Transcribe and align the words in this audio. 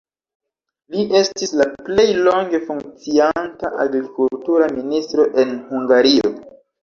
Li 0.93 1.03
estis 1.17 1.51
la 1.59 1.67
plej 1.89 2.05
longe 2.27 2.61
funkcianta 2.69 3.71
agrikultura 3.85 4.71
ministro 4.79 5.27
en 5.45 5.55
Hungario. 5.69 6.35